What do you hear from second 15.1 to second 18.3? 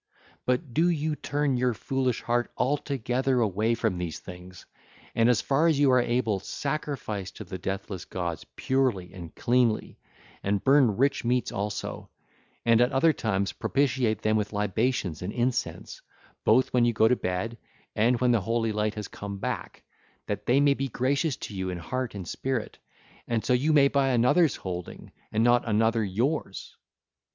and incense, both when you go to bed and